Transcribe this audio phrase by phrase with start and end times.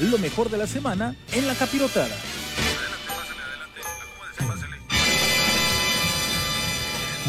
[0.00, 2.14] lo mejor de la semana en la capirotada.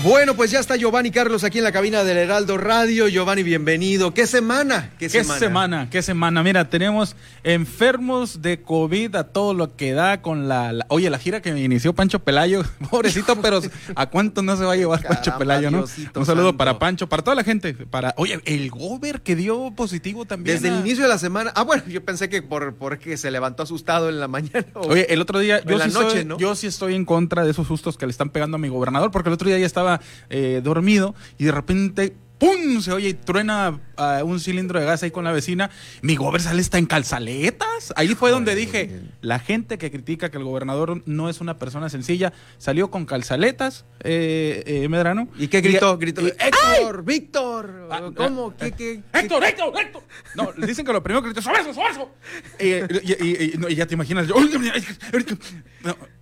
[0.05, 3.07] Bueno, pues ya está Giovanni Carlos aquí en la cabina del Heraldo Radio.
[3.07, 4.13] Giovanni, bienvenido.
[4.13, 4.91] ¿Qué semana?
[4.99, 5.89] ¿Qué, semana?
[5.89, 6.43] ¿Qué semana?
[6.43, 11.41] Mira, tenemos enfermos de COVID a todo lo que da con la, oye, la gira
[11.41, 12.61] que inició Pancho Pelayo,
[12.91, 13.61] pobrecito, pero
[13.95, 15.85] ¿a cuánto no se va a llevar Pancho Pelayo, no?
[16.13, 20.25] Un saludo para Pancho, para toda la gente, para, oye, el Gober que dio positivo
[20.25, 20.57] también.
[20.57, 21.51] Desde el inicio de la semana.
[21.55, 24.67] Ah, bueno, yo pensé que por porque se levantó asustado en la mañana.
[24.75, 26.37] oye, el otro día yo sí noche, ¿no?
[26.37, 29.09] yo sí estoy en contra de esos sustos que le están pegando a mi gobernador,
[29.09, 29.94] porque el otro día ya estaba
[30.29, 32.81] eh, dormido y de repente ¡pum!
[32.81, 35.69] Se oye y truena ah, un cilindro de gas ahí con la vecina.
[36.01, 37.93] Mi gobernador está en calzaletas.
[37.95, 41.89] Ahí fue donde dije, la gente que critica que el gobernador no es una persona
[41.89, 45.27] sencilla, salió con calzaletas, eh, eh Medrano.
[45.37, 45.97] ¿Y qué gritó?
[45.97, 47.03] gritó ¡Héctor!
[47.03, 47.87] ¡Víctor!
[47.91, 48.53] Ah, ¿Cómo?
[48.55, 50.03] Ah, ¿Qué, qué, ¡Héctor, Héctor, Héctor!
[50.35, 52.11] No, dicen que lo primero que gritó, ¡sobre eso, sobre eso!
[52.59, 54.35] y, ya te imaginas, yo,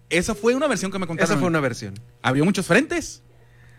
[0.10, 1.32] esa fue una versión que me contaron.
[1.32, 1.96] Esa fue una versión.
[2.22, 3.24] Había muchos frentes.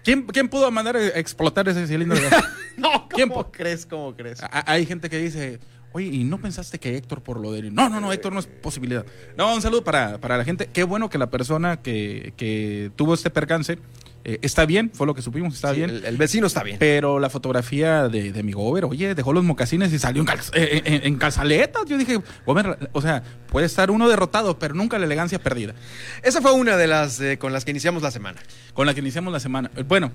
[0.05, 2.45] ¿Quién, ¿Quién, pudo mandar a explotar ese cilindro de gas?
[2.77, 3.87] no, ¿cómo crees?
[3.87, 4.41] ¿Cómo crees?
[4.51, 5.59] hay gente que dice,
[5.93, 7.71] oye, ¿y no pensaste que Héctor por lo de...
[7.71, 9.07] No, no, no, Héctor no es posibilidad.
[9.37, 10.69] No, un saludo para, para la gente.
[10.73, 13.79] Qué bueno que la persona que, que tuvo este percance
[14.27, 15.91] eh, está bien, fue lo que supimos, está bien.
[16.03, 16.79] El, vecino está bien.
[16.79, 21.01] Pero la fotografía de, de mi gober, oye, dejó los mocasines y salió en, eh,
[21.05, 21.85] en, calzaletas.
[21.87, 25.75] Yo dije, gober, o sea, puede estar uno derrotado, pero nunca la elegancia perdida.
[26.23, 28.41] Esa fue una de las eh, con las que iniciamos la semana.
[28.73, 29.71] Con la que iniciamos la semana.
[29.87, 30.11] Bueno,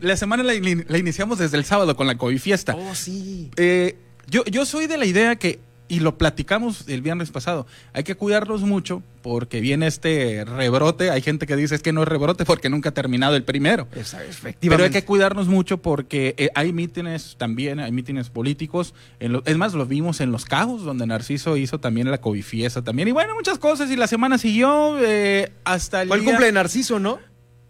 [0.00, 2.74] la semana la, iniciamos desde el sábado con la COVID fiesta.
[2.74, 3.50] Oh, sí.
[4.26, 5.58] yo, yo soy de la idea que
[5.90, 7.66] y lo platicamos el viernes pasado.
[7.92, 11.10] Hay que cuidarlos mucho porque viene este rebrote.
[11.10, 13.88] Hay gente que dice es que no es rebrote porque nunca ha terminado el primero.
[13.92, 14.56] efectivamente.
[14.60, 18.94] Pero hay que cuidarnos mucho porque eh, hay mítines también, hay mítines políticos.
[19.18, 23.08] es más, lo vimos en Los Cajos, donde Narciso hizo también la cobifiesta también.
[23.08, 23.90] Y bueno, muchas cosas.
[23.90, 26.12] Y la semana siguió eh, hasta el.
[26.12, 27.18] El cumple de Narciso, ¿no?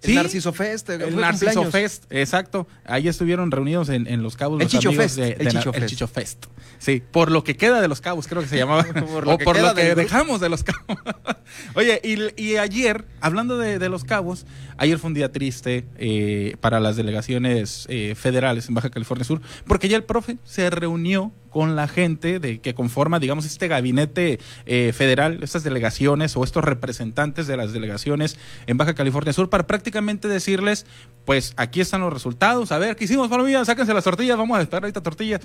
[0.03, 0.88] El Narciso Fest.
[0.91, 2.66] El, Narciso Fest, exacto.
[2.84, 5.83] Ahí estuvieron reunidos en, Los Cabos el los Chicho amigos Fest, de, el, Chicho Fest.
[5.83, 6.47] el, Chicho Fest.
[6.78, 8.87] Sí, por lo que queda de Los Cabos, creo que se llamaba.
[9.27, 10.99] o por lo que dejamos de Los Cabos.
[11.75, 12.00] Oye,
[12.37, 14.47] y, ayer, hablando de, Los Cabos,
[14.78, 19.43] ayer fue un día triste eh, para las delegaciones eh, federales en Baja California Sur,
[19.66, 24.38] porque ya el profe se reunió con la gente de que conforma, digamos, este gabinete
[24.66, 29.66] eh, federal, estas delegaciones o estos representantes de las delegaciones en Baja California Sur para
[29.66, 30.87] prácticamente decirles,
[31.25, 33.65] pues aquí están los resultados, a ver, ¿qué hicimos, Palomilla?
[33.65, 35.41] Sáquense las tortillas, vamos a esperar ahorita tortillas.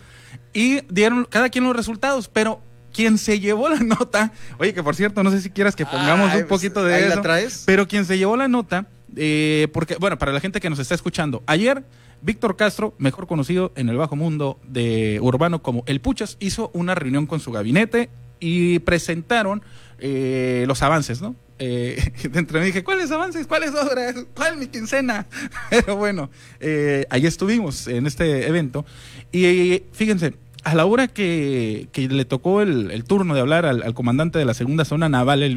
[0.53, 2.61] Y dieron cada quien los resultados, pero
[2.93, 6.33] quien se llevó la nota, oye, que por cierto, no sé si quieras que pongamos
[6.33, 7.63] un poquito de eso, la traes?
[7.65, 10.95] pero quien se llevó la nota, eh, porque, bueno, para la gente que nos está
[10.95, 11.83] escuchando, ayer
[12.25, 16.95] Víctor Castro, mejor conocido en el bajo mundo de urbano como El Puchas, hizo una
[16.95, 18.09] reunión con su gabinete
[18.39, 19.61] y presentaron
[19.99, 21.35] eh, los avances, ¿no?
[21.59, 23.45] Eh, dentro me dije, ¿cuáles avances?
[23.45, 24.15] ¿Cuáles obras?
[24.35, 25.27] ¿Cuál mi quincena?
[25.69, 28.85] Pero bueno, eh, ahí estuvimos en este evento.
[29.31, 30.33] Y fíjense,
[30.65, 34.83] a la hora que, le tocó el, turno de hablar al, comandante de la segunda
[34.83, 35.55] zona naval, el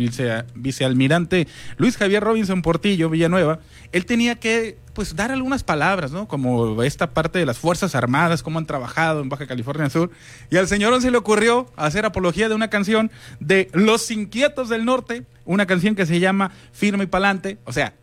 [0.55, 1.49] vicealmirante
[1.79, 3.61] Luis Javier Robinson Portillo Villanueva,
[3.93, 6.29] él tenía que pues dar algunas palabras, ¿no?
[6.29, 10.11] Como esta parte de las Fuerzas Armadas, cómo han trabajado en Baja California Sur.
[10.51, 14.85] Y al señor se le ocurrió hacer apología de una canción de Los Inquietos del
[14.85, 17.57] Norte, una canción que se llama Firme y Palante.
[17.65, 17.95] O sea,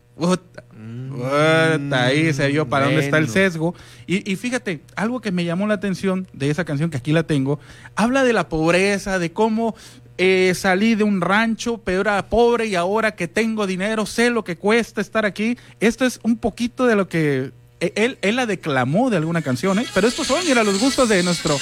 [1.91, 3.75] ahí se vio para dónde está el sesgo.
[4.07, 7.23] Y, y, fíjate, algo que me llamó la atención de esa canción, que aquí la
[7.23, 7.59] tengo,
[7.95, 9.75] habla de la pobreza, de cómo
[10.17, 14.43] eh, salí de un rancho, pero era pobre y ahora que tengo dinero sé lo
[14.43, 15.57] que cuesta estar aquí.
[15.79, 17.51] Esto es un poquito de lo que
[17.81, 19.85] eh, él, él la declamó de alguna canción, ¿eh?
[19.93, 21.59] pero estos son, mira, los gustos de nuestro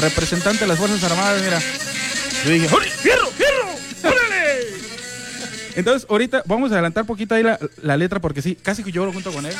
[0.00, 1.60] representante de las Fuerzas Armadas, mira.
[2.44, 3.33] Yo dije, ¡fierro, fierro!
[5.76, 8.92] Entonces, ahorita vamos a adelantar un poquito ahí la, la, letra porque sí, casi que
[8.92, 9.54] yo lo junto con él.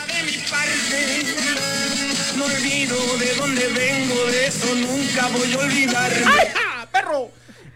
[2.36, 6.12] No olvido de dónde vengo, de eso nunca voy a olvidar.
[6.26, 6.48] ¡Ay,
[6.92, 7.30] perro!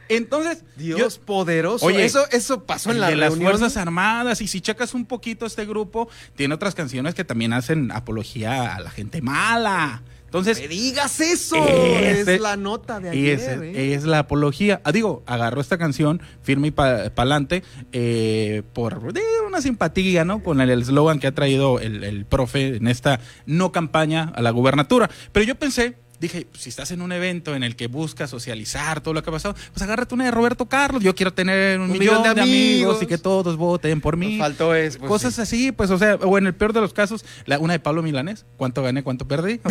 [0.08, 1.86] Entonces, Dios poderoso.
[1.86, 4.40] Oye, eso, eso pasó en la de las Fuerzas Armadas.
[4.40, 8.80] Y si checas un poquito este grupo, tiene otras canciones que también hacen apología a
[8.80, 10.02] la gente mala.
[10.28, 11.56] Entonces, me digas eso.
[11.66, 13.40] es la nota de ayer.
[13.40, 13.94] Es, ¿eh?
[13.94, 14.82] es la apología.
[14.84, 17.62] Ah, digo, agarró esta canción firme y pa'lante
[17.92, 19.02] eh, por
[19.46, 20.42] una simpatía, ¿no?
[20.42, 24.50] Con el eslogan que ha traído el, el profe en esta no campaña a la
[24.50, 25.08] gubernatura.
[25.32, 29.00] Pero yo pensé, dije, pues, si estás en un evento en el que buscas socializar
[29.00, 31.02] todo lo que ha pasado, pues agárrate una de Roberto Carlos.
[31.02, 33.02] Yo quiero tener un, millón, de, amigos.
[33.02, 34.38] y que todos voten por mí.
[34.38, 34.98] faltó eso.
[34.98, 37.74] Pues, Cosas así, pues, o sea, o en el peor de los casos, la, una
[37.74, 38.46] de Pablo Milanés.
[38.56, 39.60] ¿Cuánto gané, cuánto perdí?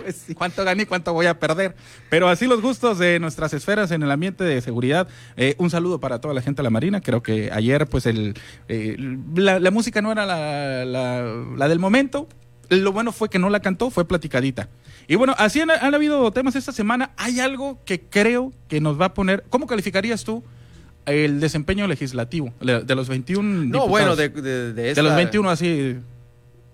[0.00, 1.76] Pues ¿Cuánto gané y cuánto voy a perder?
[2.08, 5.08] Pero así los gustos de nuestras esferas en el ambiente de seguridad.
[5.36, 7.00] Eh, un saludo para toda la gente de la Marina.
[7.00, 8.34] Creo que ayer, pues, el,
[8.68, 8.96] eh,
[9.34, 12.28] la, la música no era la, la, la del momento.
[12.70, 14.68] Lo bueno fue que no la cantó, fue platicadita.
[15.08, 17.10] Y bueno, así han, han habido temas esta semana.
[17.16, 19.44] Hay algo que creo que nos va a poner.
[19.50, 20.42] ¿Cómo calificarías tú
[21.06, 23.88] el desempeño legislativo de los 21 No, diputados?
[23.90, 25.02] bueno, de, de, de esta...
[25.02, 25.96] De los 21 así,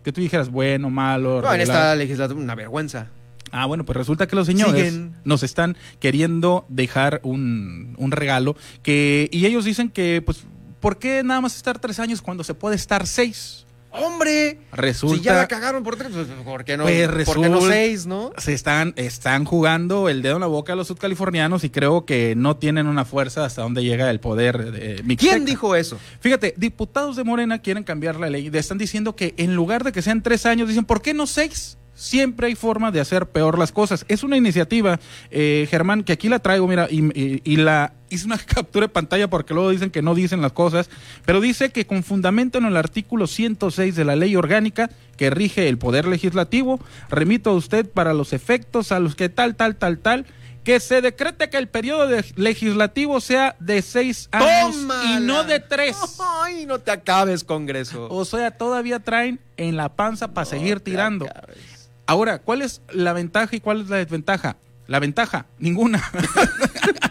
[0.05, 3.09] que tú dijeras bueno, malo, No, en esta legislatura, una vergüenza.
[3.53, 5.15] Ah, bueno, pues resulta que los señores Siguen.
[5.25, 10.45] nos están queriendo dejar un, un regalo que y ellos dicen que, pues,
[10.81, 13.65] ¿por qué nada más estar tres años cuando se puede estar seis?
[14.05, 14.59] ¡Hombre!
[14.73, 17.61] Resulta Si ya la cagaron por tres, pues, ¿por qué no, Pues ¿por qué no
[17.63, 18.33] seis, no?
[18.37, 22.35] se están, están jugando el dedo en la boca a los sudcalifornianos y creo que
[22.37, 25.33] no tienen una fuerza hasta donde llega el poder de Mixteca.
[25.35, 25.99] ¿Quién dijo eso?
[26.21, 28.51] Fíjate, diputados de Morena quieren cambiar la ley.
[28.53, 31.79] Están diciendo que en lugar de que sean tres años, dicen, ¿por qué no seis?
[31.95, 34.05] Siempre hay forma de hacer peor las cosas.
[34.09, 35.01] Es una iniciativa,
[35.31, 38.93] eh, Germán, que aquí la traigo, mira, y, y- y la hice una captura de
[38.93, 40.89] pantalla porque luego dicen que no dicen las cosas,
[41.25, 45.69] pero dice que con fundamento en el artículo 106 de la ley orgánica que rige
[45.69, 49.99] el Poder Legislativo, remito a usted para los efectos a los que tal, tal, tal,
[49.99, 50.27] tal,
[50.63, 54.75] que se decrete que el periodo de- legislativo sea de seis años
[55.09, 55.97] y no de tres.
[56.43, 58.09] Ay, no te acabes, Congreso.
[58.11, 61.27] O sea, todavía traen en la panza para seguir No tirando.
[61.27, 61.89] acabes.
[62.07, 64.57] Ahora, ¿cuál es la ventaja y cuál es la desventaja?
[64.89, 66.03] La ventaja, ninguna.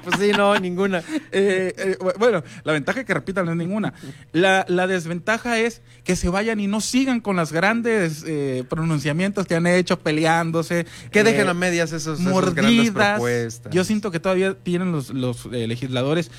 [0.06, 1.00] Pues sí, no, ninguna.
[1.32, 3.92] Eh, eh, bu- bueno, la ventaja que repitan no es ninguna.
[4.34, 9.48] La, la desventaja es que se vayan y no sigan con las grandes eh, pronunciamientos
[9.48, 10.86] que han hecho peleándose.
[11.12, 13.14] Que dejen a medias esos, esas grandes mordidas.
[13.14, 13.74] propuestas.
[13.74, 16.30] Yo siento que todavía tienen los, los eh, legisladores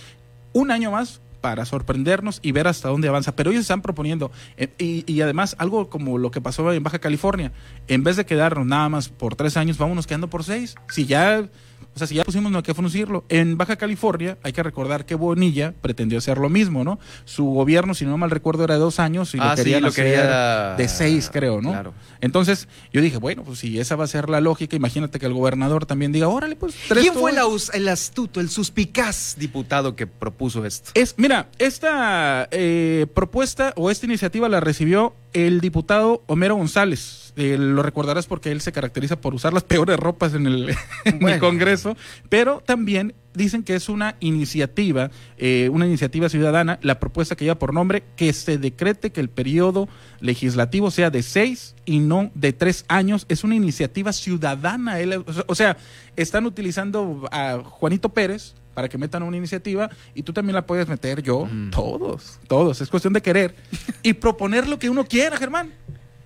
[0.53, 3.37] un año más para sorprendernos y ver hasta dónde avanza.
[3.37, 6.99] Pero ellos están proponiendo, eh, y, y además algo como lo que pasó en Baja
[6.99, 7.53] California,
[7.87, 10.75] en vez de quedarnos nada más por tres años, vámonos quedando por seis.
[10.89, 11.49] Si ya,
[11.95, 13.25] o sea, si ya pusimos no hay que fruncirlo.
[13.31, 16.99] En Baja California hay que recordar que Bonilla pretendió hacer lo mismo, ¿no?
[17.25, 19.83] Su gobierno, si no mal recuerdo, era de dos años y Ah, lo sí, querían
[19.83, 21.71] lo hacer quería- de seis, creo, ¿no?
[21.71, 21.95] Claro.
[22.21, 25.33] Entonces, yo dije, bueno, pues si esa va a ser la lógica, imagínate que el
[25.33, 27.33] gobernador también diga, órale, pues tres ¿Quién fue todos".
[27.33, 30.91] el, aus- el astuto, el suspicaz diputado que propuso esto?
[30.95, 37.26] Es, mira, esta eh, propuesta o esta iniciativa la recibió el diputado Homero González.
[37.39, 40.71] Eh, lo recordarás porque él se caracteriza por usar las peores ropas en el,
[41.05, 41.39] en el Bueno.
[41.39, 41.95] Congreso,
[42.31, 47.59] pero también dicen que es una iniciativa, eh, una iniciativa ciudadana, la propuesta que lleva
[47.59, 49.87] por nombre que se decrete que el periodo
[50.21, 53.27] legislativo sea de seis y no de tres años.
[53.29, 54.99] Es una iniciativa ciudadana.
[55.01, 55.77] él- o sea- o sea,
[56.17, 60.89] están utilizando a Juanito Pérez para que metan una iniciativa y tú también la puedes
[60.89, 62.81] meter yo, todos, todos.
[62.81, 63.55] Es cuestión de querer
[64.03, 65.73] y proponer lo que uno quiera, Germán.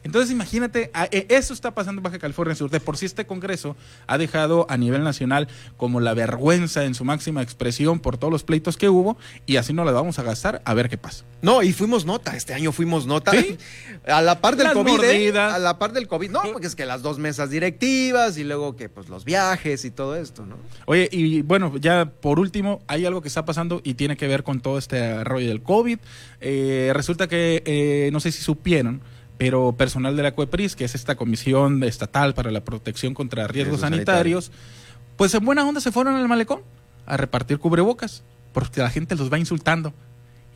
[0.02, 2.70] Entonces imagínate, e- eso está pasando en Baja California Sur.
[2.70, 3.76] De por sí este Congreso
[4.06, 8.42] ha dejado a nivel nacional como la vergüenza en su máxima expresión por todos los
[8.44, 9.16] pleitos que hubo
[9.46, 11.24] y así no la vamos a gastar a ver qué pasa.
[11.42, 13.32] No, y fuimos nota, este año fuimos nota.
[13.32, 13.56] ¿Sí?
[14.06, 15.04] A la par del Las COVID.
[15.04, 15.38] ¿eh?
[15.38, 16.30] A la par del COVID.
[16.30, 19.90] No, porque es que las dos mesas directivas y luego que pues los viajes y
[19.90, 20.56] todo esto, ¿no?
[20.86, 24.42] Oye, y bueno, ya por último, hay algo que está pasando y tiene que ver
[24.42, 25.98] con todo este rollo del COVID.
[26.40, 29.00] Eh, resulta que, eh, no sé si supieron,
[29.40, 33.80] pero personal de la CUEPRIS, que es esta comisión estatal para la protección contra riesgos
[33.80, 34.52] Riesgos sanitarios,
[35.16, 36.60] pues en buena onda se fueron al malecón
[37.06, 38.22] a repartir cubrebocas,
[38.52, 39.94] porque la gente los va insultando.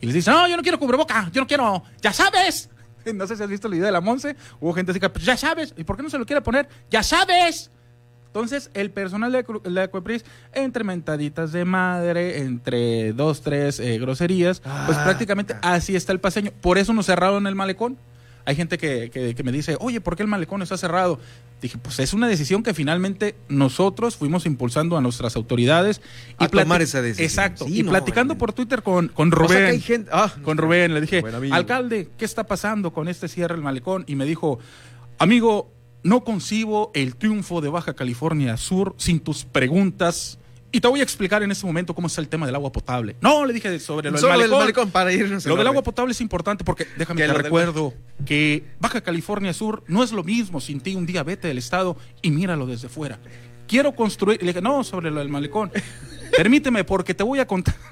[0.01, 2.69] Y les dice, no, yo no quiero cubreboca, yo no quiero, ya sabes.
[3.11, 5.25] No sé si has visto el video de la Monse, hubo gente así que, "Pues
[5.25, 6.67] ya sabes, ¿y por qué no se lo quiere poner?
[6.91, 7.71] Ya sabes.
[8.27, 14.59] Entonces, el personal de, la Cuepris, entre mentaditas de madre, entre dos, tres eh, groserías,
[14.59, 16.51] pues Ah, prácticamente así está el paseño.
[16.61, 17.97] Por eso nos cerraron el malecón.
[18.45, 21.19] Hay gente que, que- que me dice, oye, ¿por qué el malecón está cerrado?
[21.61, 25.99] Dije, pues es una decisión que finalmente nosotros fuimos impulsando a nuestras autoridades.
[26.37, 27.25] A plati- tomar esa decisión.
[27.25, 27.65] Exacto.
[27.65, 29.65] Sí, y no, platicando por Twitter con, con O sea, que Rubén.
[29.71, 33.63] hay gente- ah, Con Rubén le dije, alcalde, ¿qué está pasando con este cierre del
[33.63, 34.03] malecón?
[34.07, 34.59] Y me dijo,
[35.17, 35.71] amigo,
[36.03, 40.37] no concibo el triunfo de Baja California Sur sin tus preguntas.
[40.71, 43.15] Y te voy a explicar en este momento cómo está el tema del agua potable.
[43.21, 44.59] No, le dije sobre lo del Solo del malecón.
[44.59, 45.45] malecón para irnos.
[45.45, 47.93] Lo del agua potable es importante porque déjame Que te lo del- recuerdo
[48.25, 50.95] que Baja California Sur no es lo mismo sin ti.
[50.95, 53.19] Un día vete del estado y míralo desde fuera.
[53.67, 54.41] Quiero construir.
[54.41, 55.71] Le dije, no, sobre lo del malecón.
[56.35, 57.75] Permíteme porque te voy a contar.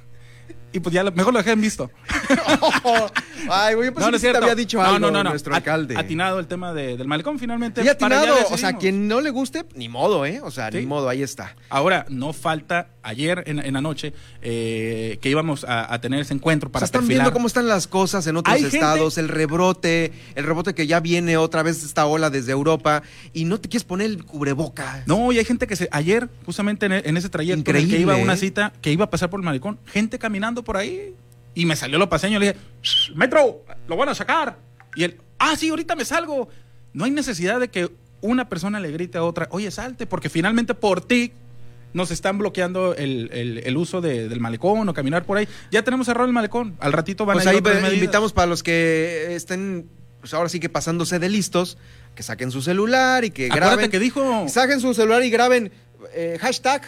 [0.76, 1.92] Y pues ya mejor lo dejé en visto.
[3.50, 5.30] Ay, güey, yo pensé que sí te había dicho no, algo no, no, no.
[5.32, 5.96] nuestro alcalde.
[5.98, 7.84] Atinado el tema de- del malecón, finalmente.
[7.84, 10.40] Y atinado, o sea, quien no le guste, ni modo, ¿eh?
[10.44, 10.78] O sea, Sí.
[10.80, 11.56] ni modo, ahí está.
[11.70, 16.34] Ahora, no falta ayer en, en la noche eh, que íbamos a, a tener ese
[16.34, 17.24] encuentro O para sea, están perfilar.
[17.26, 20.88] viendo cómo están las cosas en otros Hay gente- estados, el rebrote, el rebote que
[20.88, 25.04] ya viene otra vez esta ola desde Europa y no te quieres poner el cubreboca.
[25.06, 28.00] No, y hay gente que se, ayer, justamente en, en ese trayecto en el que
[28.00, 28.38] iba a una ¿eh?
[28.38, 31.14] cita, que iba a pasar por el malecón, gente caminando por ahí.
[31.56, 34.58] Y me salió lo paseño, le dije, "Shh, Metro, lo van a sacar.
[34.96, 36.50] Y él, ah, sí, ahorita me salgo.
[36.94, 37.90] No hay necesidad de que
[38.22, 41.32] una persona le grite a otra, oye, salte, porque finalmente por ti
[41.94, 45.48] nos están bloqueando el, el- el uso de- del malecón o caminar por ahí.
[45.72, 46.76] Ya tenemos cerrado el malecón.
[46.80, 49.88] Al ratito van Pues a ir ahí otras invitamos para los que estén,
[50.20, 51.78] pues ahora sí que pasándose de listos,
[52.16, 53.92] que saquen su celular y que Acuérdate graben.
[53.92, 55.72] que dijo Saquen su celular y graben
[56.16, 56.82] eh, hashtag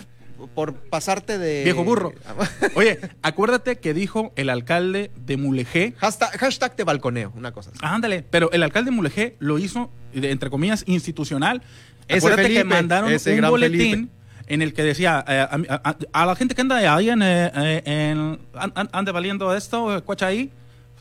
[0.53, 1.63] por pasarte de...
[1.63, 2.13] viejo burro.
[2.75, 7.79] Oye, acuérdate que dijo el alcalde de Mulegé hashtag, hashtag de balconeo, una cosa así.
[7.81, 11.61] Ándale, pero el alcalde de Mulegé lo hizo, entre comillas, institucional.
[12.07, 14.11] Ese Acuérdate Felipe, que mandaron ese un boletín Felipe.
[14.47, 17.51] en el que decía eh, a, a- a la gente que anda ahí en, eh,
[17.55, 20.51] eh, en- an- an- ande valiendo esto, eh, cuacha ahí,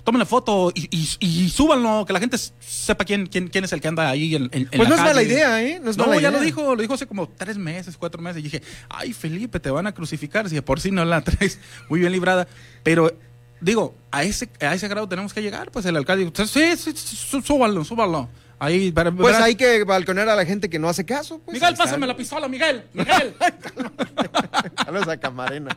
[0.04, 3.80] tómenle foto y, y, y súbanlo, que la gente sepa quién, quién, quién es el
[3.80, 5.32] que anda ahí en, en- en Pues la no es mala calle.
[5.32, 5.80] idea, ¿eh?
[5.82, 6.30] No es No, mala ya idea.
[6.30, 8.40] lo dijo, lo dijo hace como tres meses, cuatro meses.
[8.40, 11.58] Y dije, ay, Felipe, te van a crucificar si de por sí no la traes
[11.88, 12.46] muy bien librada.
[12.82, 13.12] Pero,
[13.60, 15.70] digo, a ese, a ese grado tenemos que llegar.
[15.70, 18.28] Pues el alcalde dijo, sí, sí, sí, sú- súbanlo, súbanlo.
[18.58, 19.42] Ahí, Pues verás.
[19.42, 21.40] hay que balconear a la gente que no hace caso.
[21.44, 23.34] Pues, Miguel, pásame la pistola, Miguel, Miguel.
[24.84, 25.76] Saludos a Camarena.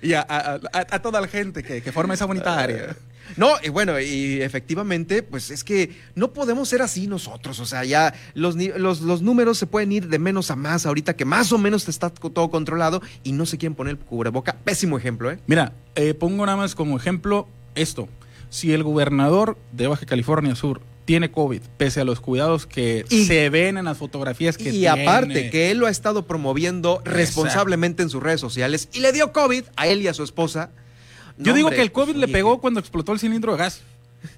[0.02, 2.96] y a, a- a- a toda la gente que, que forma esa bonita área.
[3.36, 7.60] No, y bueno, y efectivamente, pues es que no podemos ser así nosotros.
[7.60, 11.14] O sea, ya los, los, los números se pueden ir de menos a más ahorita
[11.14, 14.56] que más o menos está todo controlado y no se quieren poner el cubreboca.
[14.64, 15.38] Pésimo ejemplo, ¿eh?
[15.46, 18.08] Mira, eh, pongo nada más como ejemplo esto.
[18.48, 20.80] Si el gobernador de Baja California Sur
[21.10, 24.78] tiene COVID, pese a los cuidados que Y- se ven en las fotografías que Y
[24.78, 25.02] tiene.
[25.02, 29.32] aparte, que él lo ha estado promoviendo responsablemente en sus redes sociales y le dio
[29.32, 30.70] COVID a él y a su esposa.
[31.36, 33.50] No, Yo digo hombre, que el COVID pues, le oye, pegó cuando explotó el cilindro
[33.50, 33.80] de gas.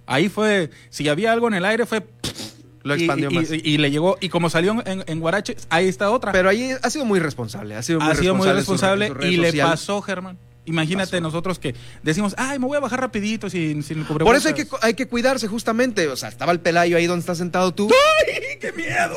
[0.06, 2.06] Ahí fue, si había algo en el aire fue...
[2.84, 3.52] Lo y- expandió y, más.
[3.52, 6.32] Y, y le llegó, y como salió en, en Guarache, ahí está otra.
[6.32, 7.74] Pero ahí ha sido muy responsable.
[7.74, 10.38] Ha sido muy ha sido muy responsable y le pasó, Germán.
[10.64, 14.38] Imagínate nosotros que decimos, ay, me voy a bajar rapidito sin, sin el Por cubrebocas.
[14.38, 16.06] eso hay que, hay que cuidarse justamente.
[16.08, 17.90] O sea, estaba el pelayo ahí donde estás sentado tú.
[18.26, 19.16] ¡Ay, qué miedo!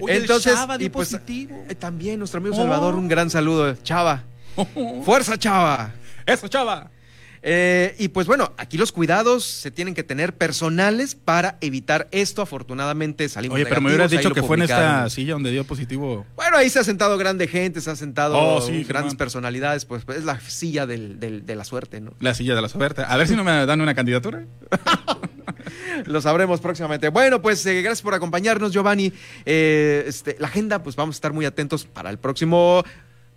[0.00, 2.58] Oye, el Entonces, Chava dio y pues, eh, también nuestro amigo Oh.
[2.58, 3.74] Salvador, un gran saludo.
[3.82, 4.24] Chava.
[5.04, 5.92] Fuerza, Chava.
[6.26, 6.90] Eso, Chava.
[7.44, 12.40] Eh, y pues bueno, aquí los cuidados se tienen que tener personales para evitar esto.
[12.42, 16.24] Afortunadamente salimos Oye, pero me hubieras dicho que fue en esta silla donde dio positivo.
[16.36, 20.04] Bueno, ahí se ha sentado grande gente, se ha sentado Oh, sí, grandes personalidades, pues,
[20.04, 22.12] pues, es la silla del- del- de la suerte, ¿no?
[22.20, 23.02] La silla de la suerte.
[23.06, 24.44] A ver si no me dan una candidatura.
[26.06, 27.08] Lo sabremos próximamente.
[27.08, 29.12] Bueno, pues eh, gracias por acompañarnos, Giovanni.
[29.44, 32.84] Eh, este, la agenda, pues vamos a estar muy atentos para el próximo.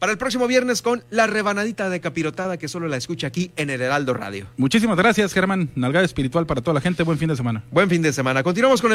[0.06, 3.72] Para el próximo viernes con la rebanadita de capirotada que solo la escucha aquí en
[3.72, 4.46] el Heraldo Radio.
[4.56, 5.72] Muchísimas gracias, Germán.
[5.74, 7.02] Nalgada espiritual para toda la gente.
[7.02, 7.64] Buen fin de semana.
[7.72, 8.44] Buen fin de semana.
[8.44, 8.94] Continuamos con el